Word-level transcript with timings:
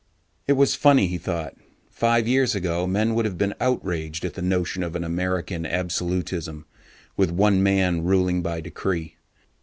It 0.47 0.53
was 0.53 0.73
funny, 0.73 1.05
he 1.05 1.19
thought; 1.19 1.53
five 1.91 2.27
years 2.27 2.55
ago 2.55 2.87
men 2.87 3.13
would 3.13 3.25
have 3.25 3.37
been 3.37 3.53
outraged 3.61 4.25
at 4.25 4.33
the 4.33 4.41
notion 4.41 4.81
of 4.81 4.95
an 4.95 5.03
American 5.03 5.63
absolutism, 5.63 6.65
with 7.15 7.29
one 7.29 7.61
man 7.61 8.03
ruling 8.03 8.41
by 8.41 8.61
decree. 8.61 9.17